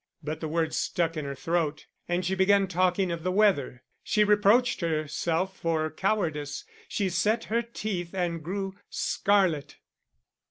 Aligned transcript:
But 0.23 0.39
the 0.39 0.47
words 0.47 0.77
stuck 0.79 1.15
in 1.15 1.25
her 1.25 1.35
throat, 1.35 1.85
and 2.09 2.25
she 2.25 2.33
began 2.33 2.67
talking 2.67 3.11
of 3.11 3.21
the 3.21 3.31
weather. 3.31 3.83
She 4.01 4.23
reproached 4.23 4.81
herself 4.81 5.55
for 5.55 5.91
cowardice; 5.91 6.63
she 6.87 7.07
set 7.07 7.43
her 7.43 7.61
teeth 7.61 8.11
and 8.15 8.43
grew 8.43 8.73
scarlet. 8.89 9.77